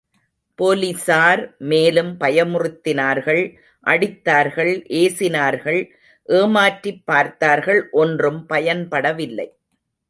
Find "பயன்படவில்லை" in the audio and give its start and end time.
8.49-9.47